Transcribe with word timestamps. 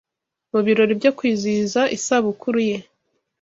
mu 0.51 0.59
birori 0.65 0.93
byo 0.99 1.11
kwizihiza 1.17 1.81
isabukuru 1.97 2.59
ye 2.69 2.77